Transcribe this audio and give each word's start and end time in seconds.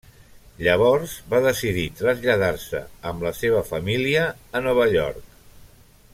Llavors 0.67 1.11
va 1.33 1.41
decidir 1.47 1.83
traslladar-se 1.99 2.81
amb 3.11 3.27
la 3.29 3.35
seva 3.43 3.61
família 3.73 4.25
a 4.61 4.63
Nova 4.71 4.89
York. 4.97 5.31